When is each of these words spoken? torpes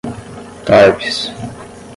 torpes 0.65 1.17